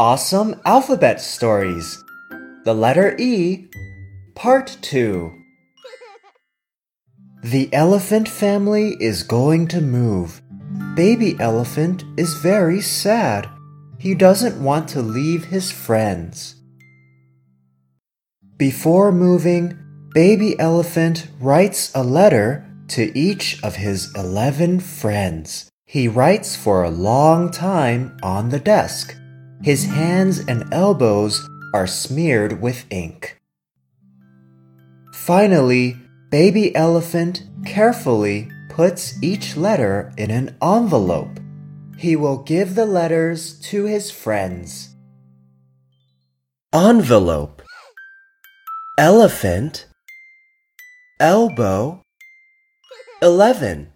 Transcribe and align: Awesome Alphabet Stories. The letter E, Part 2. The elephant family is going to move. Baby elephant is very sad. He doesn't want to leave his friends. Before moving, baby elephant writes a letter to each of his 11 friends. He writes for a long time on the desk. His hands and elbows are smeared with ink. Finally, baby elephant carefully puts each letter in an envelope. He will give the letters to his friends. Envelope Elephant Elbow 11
Awesome 0.00 0.58
Alphabet 0.64 1.20
Stories. 1.20 2.02
The 2.64 2.72
letter 2.72 3.14
E, 3.18 3.68
Part 4.34 4.78
2. 4.80 5.30
The 7.42 7.68
elephant 7.74 8.26
family 8.26 8.96
is 8.98 9.22
going 9.22 9.68
to 9.68 9.82
move. 9.82 10.40
Baby 10.96 11.36
elephant 11.38 12.04
is 12.16 12.32
very 12.32 12.80
sad. 12.80 13.46
He 13.98 14.14
doesn't 14.14 14.64
want 14.64 14.88
to 14.88 15.02
leave 15.02 15.44
his 15.44 15.70
friends. 15.70 16.54
Before 18.56 19.12
moving, 19.12 19.78
baby 20.14 20.58
elephant 20.58 21.26
writes 21.38 21.94
a 21.94 22.02
letter 22.02 22.66
to 22.88 23.14
each 23.14 23.62
of 23.62 23.76
his 23.76 24.10
11 24.16 24.80
friends. 24.80 25.68
He 25.84 26.08
writes 26.08 26.56
for 26.56 26.84
a 26.84 26.90
long 26.90 27.50
time 27.50 28.16
on 28.22 28.48
the 28.48 28.60
desk. 28.60 29.14
His 29.62 29.84
hands 29.84 30.38
and 30.38 30.72
elbows 30.72 31.46
are 31.74 31.86
smeared 31.86 32.62
with 32.62 32.86
ink. 32.90 33.38
Finally, 35.12 35.96
baby 36.30 36.74
elephant 36.74 37.42
carefully 37.66 38.48
puts 38.70 39.22
each 39.22 39.56
letter 39.56 40.12
in 40.16 40.30
an 40.30 40.56
envelope. 40.62 41.38
He 41.98 42.16
will 42.16 42.38
give 42.38 42.74
the 42.74 42.86
letters 42.86 43.60
to 43.68 43.84
his 43.84 44.10
friends. 44.10 44.96
Envelope 46.72 47.60
Elephant 48.96 49.86
Elbow 51.20 52.00
11 53.20 53.88